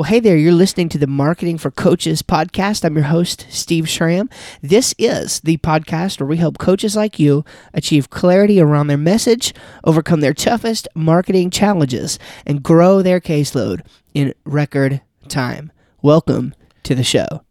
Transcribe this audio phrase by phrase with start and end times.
[0.00, 2.86] Well, hey there, you're listening to the Marketing for Coaches podcast.
[2.86, 4.30] I'm your host, Steve Schramm.
[4.62, 9.52] This is the podcast where we help coaches like you achieve clarity around their message,
[9.84, 13.82] overcome their toughest marketing challenges, and grow their caseload
[14.14, 15.70] in record time.
[16.00, 16.54] Welcome
[16.84, 17.44] to the show.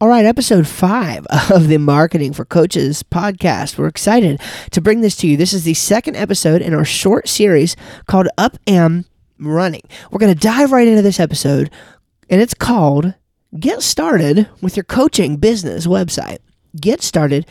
[0.00, 3.78] All right, episode five of the Marketing for Coaches podcast.
[3.78, 4.40] We're excited
[4.72, 5.36] to bring this to you.
[5.36, 7.76] This is the second episode in our short series
[8.08, 9.04] called Up and
[9.38, 9.82] running.
[10.10, 11.70] We're going to dive right into this episode,
[12.28, 13.14] and it's called
[13.58, 16.38] Get Started with Your Coaching Business Website.
[16.78, 17.46] Get started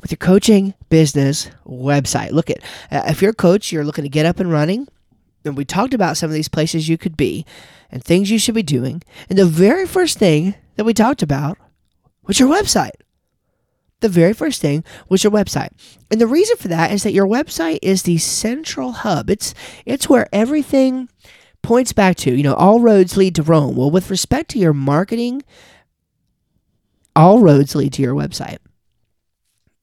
[0.00, 2.32] with your coaching business website.
[2.32, 2.58] Look at
[2.90, 4.88] uh, if you're a coach, you're looking to get up and running,
[5.44, 7.46] and we talked about some of these places you could be
[7.90, 9.02] and things you should be doing.
[9.30, 11.58] And the very first thing that we talked about
[12.26, 12.90] was your website.
[14.00, 15.70] The very first thing was your website.
[16.10, 19.30] And the reason for that is that your website is the central hub.
[19.30, 19.54] It's
[19.86, 21.08] it's where everything
[21.62, 23.76] points back to, you know, all roads lead to Rome.
[23.76, 25.42] Well, with respect to your marketing,
[27.14, 28.58] all roads lead to your website.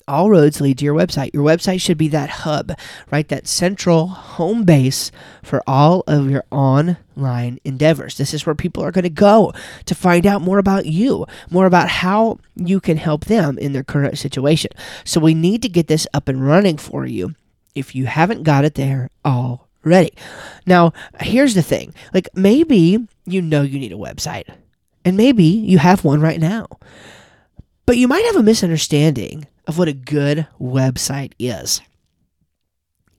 [0.07, 1.35] All roads lead to your website.
[1.35, 2.71] Your website should be that hub,
[3.11, 3.27] right?
[3.27, 5.11] That central home base
[5.43, 8.17] for all of your online endeavors.
[8.17, 9.53] This is where people are going to go
[9.85, 13.83] to find out more about you, more about how you can help them in their
[13.83, 14.71] current situation.
[15.03, 17.35] So we need to get this up and running for you
[17.75, 19.11] if you haven't got it there
[19.89, 20.13] already.
[20.65, 24.47] Now, here's the thing like maybe you know you need a website,
[25.03, 26.67] and maybe you have one right now,
[27.85, 31.81] but you might have a misunderstanding of what a good website is.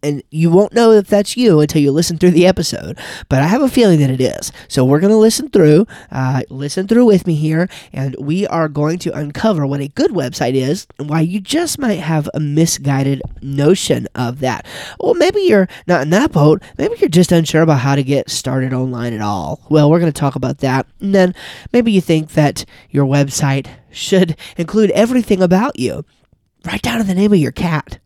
[0.03, 2.99] And you won't know if that's you until you listen through the episode,
[3.29, 4.51] but I have a feeling that it is.
[4.69, 8.69] So we're going to listen through, uh, listen through with me here, and we are
[8.69, 12.41] going to uncover what a good website is and why you just might have a
[12.41, 14.67] misguided notion of that.
[14.99, 16.63] Well, maybe you're not in that boat.
[16.79, 19.61] Maybe you're just unsure about how to get started online at all.
[19.69, 20.87] Well, we're going to talk about that.
[21.01, 21.35] And then
[21.73, 26.05] maybe you think that your website should include everything about you
[26.65, 27.99] right down to the name of your cat.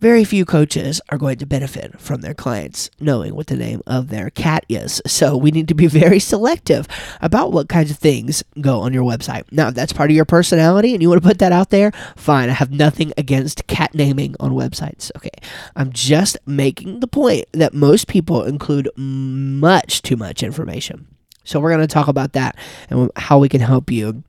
[0.00, 4.08] Very few coaches are going to benefit from their clients knowing what the name of
[4.08, 5.00] their cat is.
[5.06, 6.86] So we need to be very selective
[7.22, 9.44] about what kinds of things go on your website.
[9.50, 11.92] Now, if that's part of your personality and you want to put that out there,
[12.14, 12.50] fine.
[12.50, 15.10] I have nothing against cat naming on websites.
[15.16, 15.30] Okay.
[15.74, 21.06] I'm just making the point that most people include much too much information.
[21.44, 22.56] So we're going to talk about that
[22.90, 24.24] and how we can help you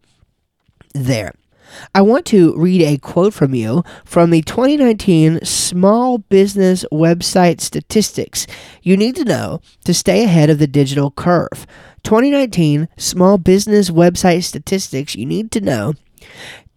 [0.94, 1.34] there.
[1.94, 8.48] I want to read a quote from you from the 2019 Small Business Website Statistics
[8.82, 11.66] you need to know to stay ahead of the digital curve.
[12.04, 15.94] 2019 Small Business Website Statistics you need to know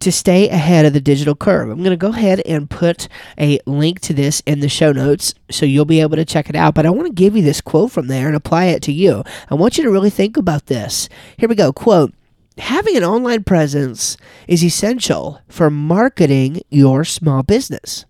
[0.01, 1.69] to stay ahead of the digital curve.
[1.69, 5.35] I'm going to go ahead and put a link to this in the show notes
[5.49, 6.73] so you'll be able to check it out.
[6.73, 9.23] But I want to give you this quote from there and apply it to you.
[9.49, 11.07] I want you to really think about this.
[11.37, 11.71] Here we go.
[11.71, 12.13] Quote
[12.61, 14.17] having an online presence
[14.47, 18.05] is essential for marketing your small business.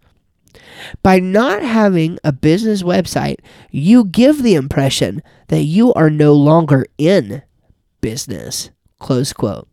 [1.01, 3.37] By not having a business website,
[3.71, 7.43] you give the impression that you are no longer in
[8.01, 8.71] business.
[8.99, 9.70] Close quote.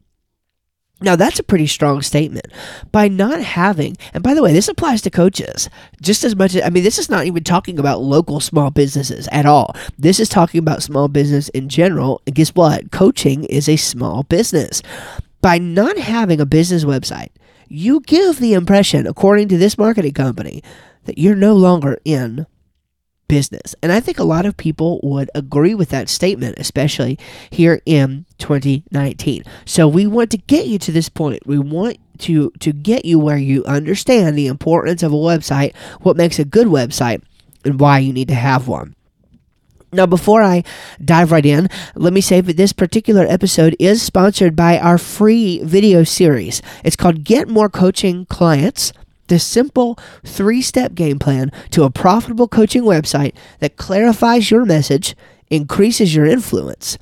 [1.00, 2.47] Now, that's a pretty strong statement.
[2.91, 5.70] By not having, and by the way, this applies to coaches
[6.03, 9.28] just as much as, I mean, this is not even talking about local small businesses
[9.31, 9.76] at all.
[9.97, 12.20] This is talking about small business in general.
[12.26, 12.91] And guess what?
[12.91, 14.82] Coaching is a small business.
[15.41, 17.31] By not having a business website,
[17.69, 20.64] you give the impression, according to this marketing company,
[21.04, 22.47] that you're no longer in
[23.28, 23.74] business.
[23.82, 27.18] And I think a lot of people would agree with that statement, especially
[27.50, 29.44] here in 2019.
[29.64, 31.46] So we want to get you to this point.
[31.46, 36.16] We want to to get you where you understand the importance of a website, what
[36.16, 37.22] makes a good website,
[37.64, 38.94] and why you need to have one.
[39.90, 40.64] Now, before I
[41.02, 45.62] dive right in, let me say that this particular episode is sponsored by our free
[45.62, 46.60] video series.
[46.84, 48.92] It's called Get More Coaching Clients
[49.28, 55.14] the simple three step game plan to a profitable coaching website that clarifies your message,
[55.48, 56.98] increases your influence,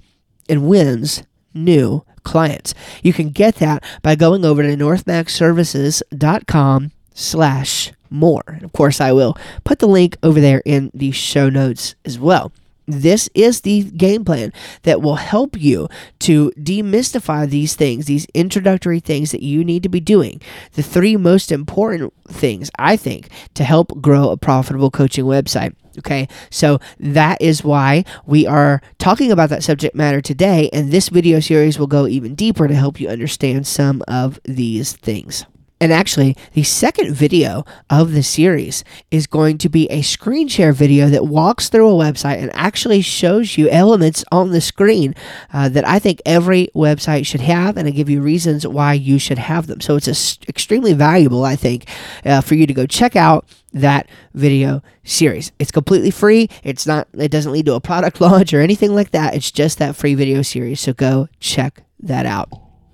[0.48, 1.22] and wins
[1.54, 2.74] new clients.
[3.02, 8.42] You can get that by going over to northmaxservices.com slash more.
[8.46, 12.18] And of course, I will put the link over there in the show notes as
[12.18, 12.52] well.
[12.86, 14.52] This is the game plan
[14.82, 15.88] that will help you
[16.20, 20.40] to demystify these things, these introductory things that you need to be doing.
[20.72, 25.74] The three most important things, I think, to help grow a profitable coaching website.
[25.98, 31.08] Okay, so that is why we are talking about that subject matter today, and this
[31.08, 35.46] video series will go even deeper to help you understand some of these things.
[35.78, 40.72] And actually, the second video of the series is going to be a screen share
[40.72, 45.14] video that walks through a website and actually shows you elements on the screen
[45.52, 49.18] uh, that I think every website should have, and I give you reasons why you
[49.18, 49.82] should have them.
[49.82, 51.86] So it's a, extremely valuable, I think,
[52.24, 55.52] uh, for you to go check out that video series.
[55.58, 56.48] It's completely free.
[56.64, 57.06] It's not.
[57.12, 59.34] It doesn't lead to a product launch or anything like that.
[59.34, 60.80] It's just that free video series.
[60.80, 62.48] So go check that out.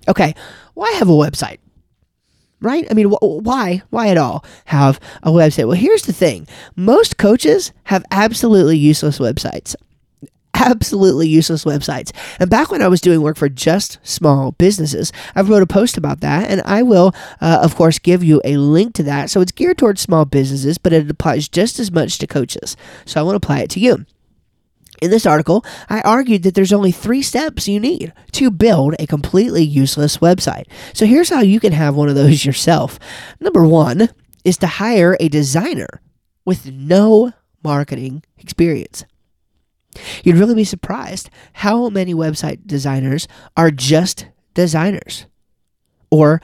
[0.09, 0.35] Okay,
[0.73, 1.59] why have a website?
[2.63, 2.87] Right?
[2.89, 3.83] I mean, wh- why?
[3.89, 5.67] Why at all have a website?
[5.67, 9.75] Well, here's the thing most coaches have absolutely useless websites.
[10.55, 12.11] Absolutely useless websites.
[12.39, 15.97] And back when I was doing work for just small businesses, I wrote a post
[15.97, 17.11] about that, and I will,
[17.41, 19.31] uh, of course, give you a link to that.
[19.31, 22.77] So it's geared towards small businesses, but it applies just as much to coaches.
[23.05, 24.05] So I want to apply it to you.
[25.03, 29.05] In this article, I argued that there's only three steps you need to build a
[29.05, 30.63] completely useless website.
[30.93, 32.99] So here's how you can have one of those yourself.
[33.41, 34.07] Number one
[34.45, 36.01] is to hire a designer
[36.45, 37.33] with no
[37.65, 39.03] marketing experience.
[40.23, 43.27] You'd really be surprised how many website designers
[43.57, 45.25] are just designers
[46.11, 46.41] or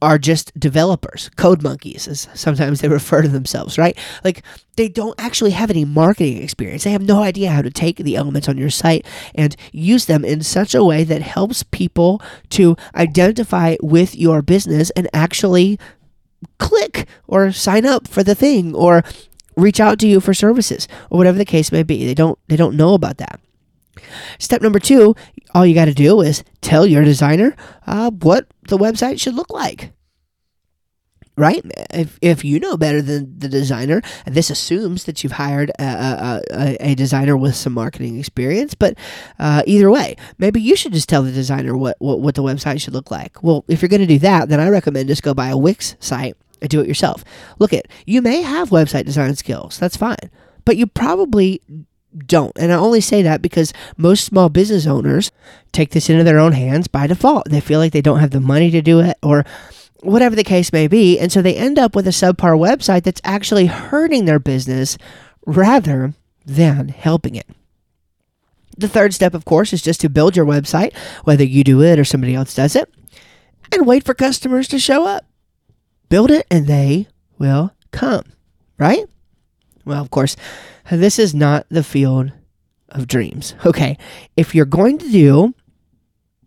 [0.00, 3.96] are just developers, code monkeys, as sometimes they refer to themselves, right?
[4.24, 4.42] Like
[4.76, 6.84] they don't actually have any marketing experience.
[6.84, 10.24] They have no idea how to take the elements on your site and use them
[10.24, 15.78] in such a way that helps people to identify with your business and actually
[16.58, 19.02] click or sign up for the thing or
[19.56, 22.06] reach out to you for services or whatever the case may be.
[22.06, 23.40] They don't they don't know about that.
[24.38, 25.14] Step number two,
[25.54, 27.56] all you got to do is tell your designer
[27.86, 29.92] uh, what the website should look like.
[31.36, 31.64] Right?
[31.94, 36.76] If, if you know better than the designer, this assumes that you've hired a, a,
[36.80, 38.94] a, designer with some marketing experience, but
[39.38, 42.80] uh, either way, maybe you should just tell the designer what, what, what the website
[42.80, 43.40] should look like.
[43.40, 45.94] Well, if you're going to do that, then I recommend just go buy a Wix
[46.00, 47.24] site and do it yourself.
[47.60, 50.30] Look at, you may have website design skills, that's fine,
[50.64, 51.62] but you probably
[52.26, 52.56] don't.
[52.58, 55.30] And I only say that because most small business owners
[55.72, 57.48] take this into their own hands by default.
[57.48, 59.44] They feel like they don't have the money to do it or
[60.00, 61.18] whatever the case may be.
[61.18, 64.98] And so they end up with a subpar website that's actually hurting their business
[65.46, 67.46] rather than helping it.
[68.76, 70.94] The third step, of course, is just to build your website,
[71.24, 72.92] whether you do it or somebody else does it,
[73.72, 75.24] and wait for customers to show up.
[76.08, 78.22] Build it and they will come,
[78.78, 79.04] right?
[79.88, 80.36] Well, of course,
[80.90, 82.30] this is not the field
[82.90, 83.54] of dreams.
[83.64, 83.96] Okay,
[84.36, 85.54] if you're going to do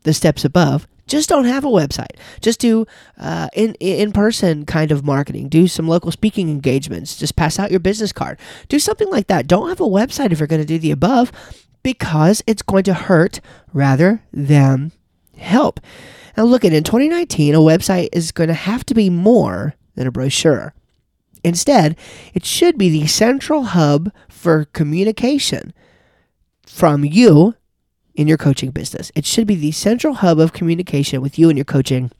[0.03, 2.17] the steps above, just don't have a website.
[2.39, 2.85] Just do
[3.17, 5.49] uh, in in person kind of marketing.
[5.49, 7.17] Do some local speaking engagements.
[7.17, 8.37] Just pass out your business card.
[8.69, 9.47] Do something like that.
[9.47, 11.31] Don't have a website if you're going to do the above,
[11.81, 13.41] because it's going to hurt
[13.73, 14.91] rather than
[15.35, 15.79] help.
[16.37, 20.05] Now, look at in 2019, a website is going to have to be more than
[20.05, 20.75] a brochure.
[21.43, 21.95] Instead,
[22.33, 25.73] it should be the central hub for communication
[26.65, 27.55] from you
[28.15, 29.11] in your coaching business.
[29.15, 32.11] It should be the central hub of communication with you and your coaching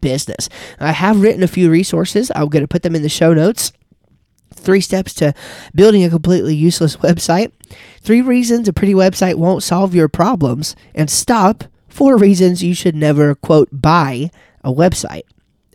[0.00, 0.48] business.
[0.78, 2.30] I have written a few resources.
[2.34, 3.72] I'm going to put them in the show notes.
[4.54, 5.34] Three steps to
[5.74, 7.52] building a completely useless website.
[8.00, 10.74] Three reasons a pretty website won't solve your problems.
[10.94, 11.64] And stop.
[11.88, 14.30] Four reasons you should never, quote, buy
[14.62, 15.22] a website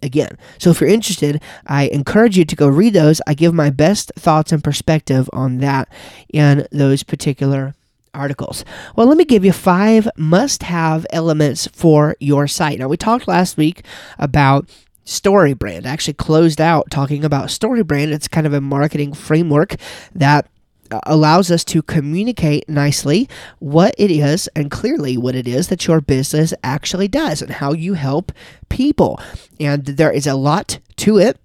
[0.02, 0.38] again.
[0.58, 3.22] So if you're interested, I encourage you to go read those.
[3.28, 5.90] I give my best thoughts and perspective on that
[6.32, 7.74] in those particular
[8.14, 8.64] articles.
[8.96, 12.80] Well, let me give you five must have elements for your site.
[12.80, 13.84] Now, we talked last week
[14.18, 14.70] about
[15.06, 15.86] StoryBrand.
[15.86, 18.12] I actually closed out talking about StoryBrand.
[18.12, 19.76] It's kind of a marketing framework
[20.14, 20.48] that
[21.04, 26.02] allows us to communicate nicely what it is and clearly what it is that your
[26.02, 28.32] business actually does and how you help
[28.70, 29.20] people.
[29.60, 31.40] And there is a lot to it.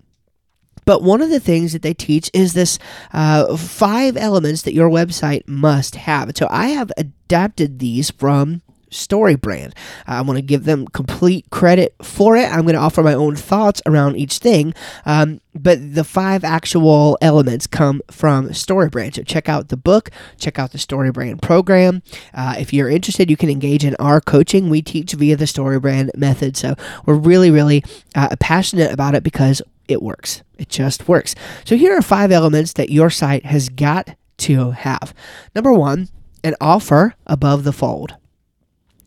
[0.84, 2.78] But one of the things that they teach is this
[3.12, 6.32] uh, five elements that your website must have.
[6.36, 9.72] So I have adapted these from StoryBrand.
[10.06, 12.50] I want to give them complete credit for it.
[12.50, 14.74] I'm going to offer my own thoughts around each thing.
[15.06, 19.14] Um, but the five actual elements come from StoryBrand.
[19.14, 22.02] So check out the book, check out the StoryBrand program.
[22.34, 24.70] Uh, if you're interested, you can engage in our coaching.
[24.70, 26.56] We teach via the StoryBrand method.
[26.56, 26.74] So
[27.06, 27.82] we're really, really
[28.14, 30.42] uh, passionate about it because it works.
[30.58, 31.34] It just works.
[31.64, 35.12] So here are five elements that your site has got to have.
[35.54, 36.08] Number one,
[36.44, 38.14] an offer above the fold.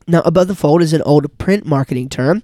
[0.07, 2.43] Now, above the fold is an old print marketing term.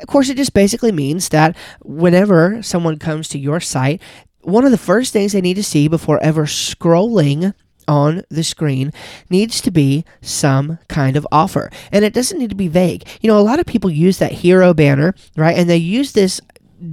[0.00, 4.02] Of course, it just basically means that whenever someone comes to your site,
[4.42, 7.54] one of the first things they need to see before ever scrolling
[7.86, 8.92] on the screen
[9.30, 11.70] needs to be some kind of offer.
[11.90, 13.08] And it doesn't need to be vague.
[13.20, 15.56] You know, a lot of people use that hero banner, right?
[15.56, 16.40] And they use this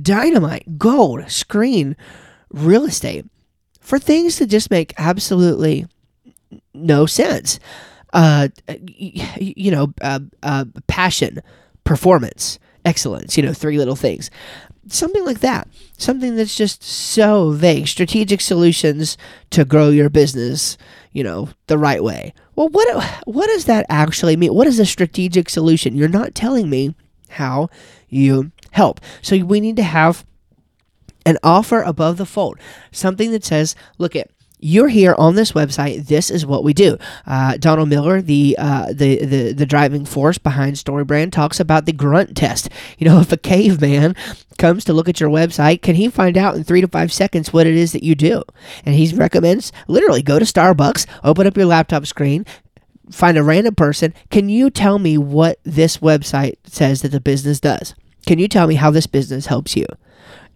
[0.01, 1.95] dynamite, gold, screen,
[2.49, 3.25] real estate
[3.81, 5.85] for things that just make absolutely
[6.73, 7.59] no sense.
[8.15, 8.47] Uh,
[9.37, 11.41] you know, uh, uh, passion,
[11.83, 14.31] performance, excellence, you know, three little things.
[14.87, 15.67] Something like that.
[15.97, 17.89] Something that's just so vague.
[17.89, 19.17] Strategic solutions
[19.49, 20.77] to grow your business,
[21.11, 22.33] you know, the right way.
[22.55, 24.53] Well, what what does that actually mean?
[24.53, 25.95] What is a strategic solution?
[25.95, 26.95] You're not telling me
[27.31, 27.69] how
[28.07, 29.01] you help.
[29.21, 30.25] So we need to have
[31.25, 32.59] an offer above the fold,
[32.91, 34.29] something that says, look at
[34.65, 36.07] you're here on this website.
[36.07, 36.97] This is what we do.
[37.27, 41.93] Uh, Donald Miller, the, uh, the the the driving force behind StoryBrand, talks about the
[41.93, 42.69] grunt test.
[42.97, 44.15] You know, if a caveman
[44.57, 47.53] comes to look at your website, can he find out in three to five seconds
[47.53, 48.43] what it is that you do?
[48.83, 52.43] And he recommends literally go to Starbucks, open up your laptop screen,
[53.11, 54.15] find a random person.
[54.31, 57.93] Can you tell me what this website says that the business does?
[58.25, 59.85] Can you tell me how this business helps you?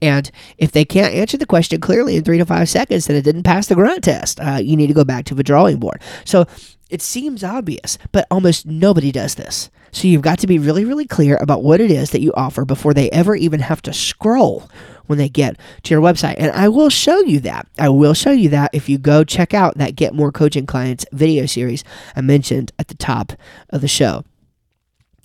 [0.02, 3.24] And if they can't answer the question clearly in three to five seconds, then it
[3.24, 4.40] didn't pass the grunt test.
[4.40, 6.02] Uh, you need to go back to the drawing board.
[6.26, 6.46] So
[6.90, 9.70] it seems obvious, but almost nobody does this.
[9.92, 12.66] So you've got to be really, really clear about what it is that you offer
[12.66, 14.70] before they ever even have to scroll
[15.08, 16.36] when they get to your website.
[16.38, 17.68] And I will show you that.
[17.80, 21.06] I will show you that if you go check out that Get More Coaching Clients
[21.12, 21.84] video series
[22.16, 23.34] I mentioned at the top
[23.72, 24.24] of the show.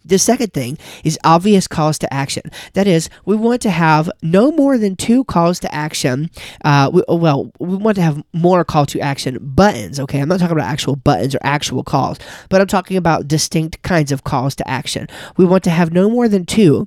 [0.04, 2.42] The second thing is obvious calls to action.
[2.74, 6.30] That is, we want to have no more than two calls to action.
[6.64, 9.98] Uh, we, well, we want to have more call to action buttons.
[9.98, 12.18] Okay, I'm not talking about actual buttons or actual calls,
[12.50, 15.08] but I'm talking about distinct kinds of calls to action.
[15.36, 16.86] We want to have no more than two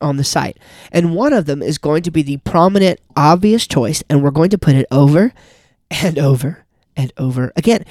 [0.00, 0.58] on the site.
[0.90, 4.50] And one of them is going to be the prominent, obvious choice, and we're going
[4.50, 5.32] to put it over
[5.90, 6.64] and over
[6.96, 7.84] and over again.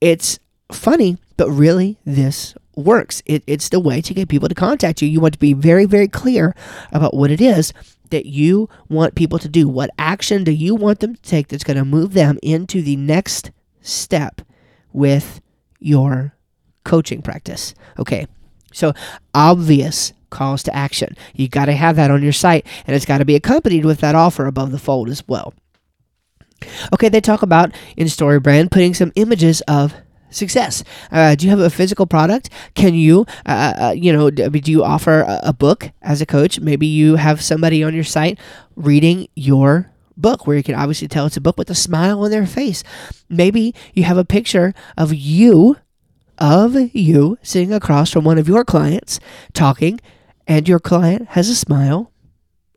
[0.00, 0.38] It's
[0.72, 3.22] funny, but really, this works.
[3.26, 5.08] It, it's the way to get people to contact you.
[5.08, 6.54] You want to be very, very clear
[6.92, 7.72] about what it is
[8.10, 9.66] that you want people to do.
[9.66, 12.96] What action do you want them to take that's going to move them into the
[12.96, 13.50] next
[13.80, 14.42] step
[14.92, 15.40] with
[15.80, 16.34] your
[16.84, 17.74] coaching practice?
[17.98, 18.26] Okay,
[18.72, 18.92] so
[19.34, 21.16] obvious calls to action.
[21.34, 24.00] You got to have that on your site, and it's got to be accompanied with
[24.00, 25.54] that offer above the fold as well.
[26.92, 29.94] Okay, they talk about in StoryBrand putting some images of
[30.32, 30.82] success.
[31.10, 32.50] Uh, do you have a physical product?
[32.74, 36.26] Can you, uh, uh, uh you know, do you offer a, a book as a
[36.26, 36.60] coach?
[36.60, 38.38] Maybe you have somebody on your site
[38.76, 42.30] reading your book where you can obviously tell it's a book with a smile on
[42.30, 42.82] their face.
[43.28, 45.76] Maybe you have a picture of you,
[46.38, 49.20] of you sitting across from one of your clients
[49.52, 50.00] talking,
[50.46, 52.12] and your client has a smile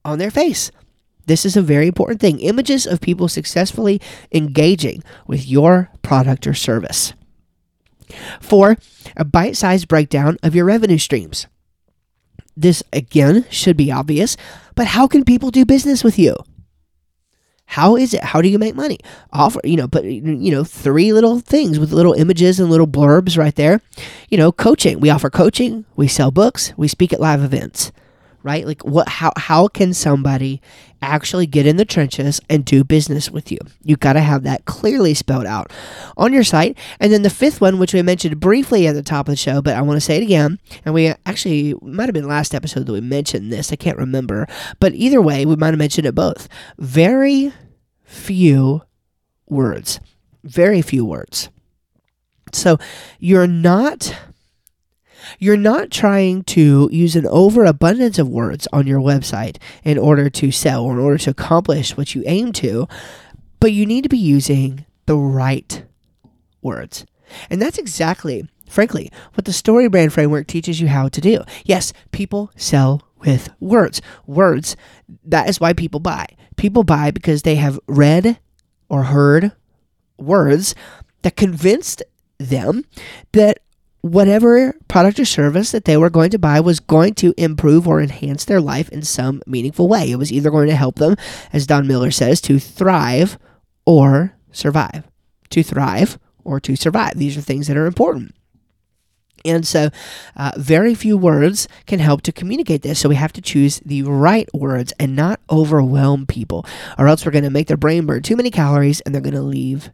[0.03, 0.71] on their face.
[1.25, 2.39] This is a very important thing.
[2.39, 3.99] Images of people successfully
[4.31, 7.13] engaging with your product or service.
[8.39, 8.77] Four,
[9.15, 11.47] a bite sized breakdown of your revenue streams.
[12.57, 14.37] This, again, should be obvious,
[14.75, 16.35] but how can people do business with you?
[17.67, 18.23] How is it?
[18.23, 18.99] How do you make money?
[19.33, 23.37] Offer, you know, but you know, three little things with little images and little blurbs
[23.37, 23.81] right there.
[24.29, 24.99] You know, coaching.
[24.99, 27.91] We offer coaching, we sell books, we speak at live events
[28.45, 28.65] right?
[28.65, 30.61] Like what how how can somebody
[31.01, 33.57] actually get in the trenches and do business with you?
[33.83, 35.73] You got to have that clearly spelled out
[36.15, 36.77] on your site.
[36.99, 39.63] And then the fifth one which we mentioned briefly at the top of the show,
[39.63, 42.85] but I want to say it again, and we actually might have been last episode
[42.85, 43.71] that we mentioned this.
[43.71, 44.47] I can't remember,
[44.79, 46.47] but either way, we might have mentioned it both.
[46.77, 47.51] Very
[48.03, 48.83] few
[49.47, 49.99] words.
[50.43, 51.49] Very few words.
[52.53, 52.77] So
[53.19, 54.15] you're not
[55.39, 60.51] you're not trying to use an overabundance of words on your website in order to
[60.51, 62.87] sell or in order to accomplish what you aim to,
[63.59, 65.83] but you need to be using the right
[66.61, 67.05] words.
[67.49, 71.43] And that's exactly, frankly, what the StoryBrand framework teaches you how to do.
[71.63, 74.01] Yes, people sell with words.
[74.25, 74.75] Words,
[75.23, 76.27] that is why people buy.
[76.55, 78.39] People buy because they have read
[78.89, 79.51] or heard
[80.17, 80.75] words
[81.23, 82.03] that convinced
[82.37, 82.85] them
[83.31, 83.59] that
[84.05, 87.99] whatever product or service that they were going to buy was going to improve or
[87.99, 90.11] enhance their life in some meaningful way.
[90.11, 91.15] It was either going to help them,
[91.51, 93.39] as Don Miller says, to thrive
[93.83, 95.05] or survive.
[95.49, 97.13] To thrive or to survive.
[97.15, 98.35] These are things that are important.
[99.43, 99.89] And so,
[100.35, 102.99] uh, very few words can help to communicate this.
[102.99, 106.65] So, we have to choose the right words and not overwhelm people,
[106.97, 109.35] or else we're going to make their brain burn too many calories and they're going
[109.35, 109.89] to leave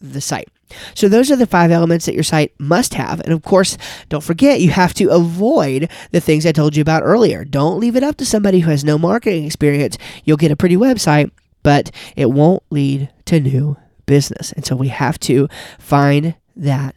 [0.00, 0.48] the site.
[0.94, 3.20] So those are the five elements that your site must have.
[3.20, 3.76] And of course,
[4.08, 7.44] don't forget you have to avoid the things I told you about earlier.
[7.44, 9.98] Don't leave it up to somebody who has no marketing experience.
[10.24, 11.30] You'll get a pretty website,
[11.62, 13.76] but it won't lead to new
[14.06, 14.52] business.
[14.52, 15.48] And so we have to
[15.78, 16.94] find that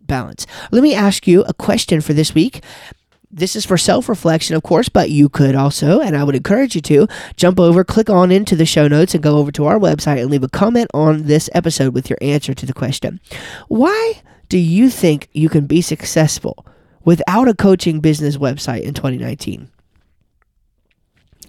[0.00, 0.46] balance.
[0.72, 2.62] Let me ask you a question for this week.
[3.30, 6.74] This is for self reflection, of course, but you could also, and I would encourage
[6.74, 9.78] you to, jump over, click on into the show notes, and go over to our
[9.78, 13.20] website and leave a comment on this episode with your answer to the question
[13.68, 16.66] Why do you think you can be successful
[17.04, 19.70] without a coaching business website in 2019?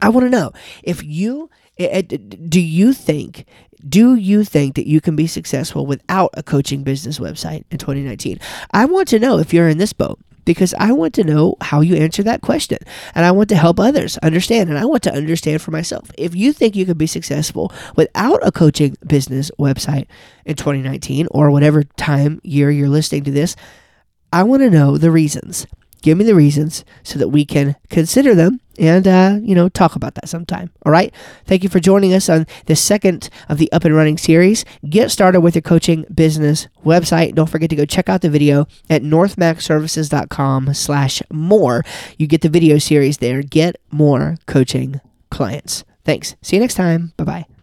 [0.01, 0.51] I want to know
[0.83, 2.17] if you eh, eh,
[2.47, 3.45] do you think
[3.87, 8.37] do you think that you can be successful without a coaching business website in 2019?
[8.71, 11.81] I want to know if you're in this boat because I want to know how
[11.81, 12.79] you answer that question
[13.13, 16.09] and I want to help others understand and I want to understand for myself.
[16.17, 20.07] If you think you can be successful without a coaching business website
[20.45, 23.55] in 2019 or whatever time year you're listening to this,
[24.33, 25.67] I want to know the reasons.
[26.01, 29.95] Give me the reasons so that we can consider them and, uh, you know, talk
[29.95, 30.71] about that sometime.
[30.85, 31.13] All right.
[31.45, 34.63] Thank you for joining us on the second of the Up and Running series.
[34.89, 37.35] Get started with your coaching business website.
[37.35, 41.83] Don't forget to go check out the video at northmaxservices.com slash more.
[42.17, 43.41] You get the video series there.
[43.41, 45.83] Get more coaching clients.
[46.05, 46.35] Thanks.
[46.41, 47.13] See you next time.
[47.17, 47.58] Bye bye.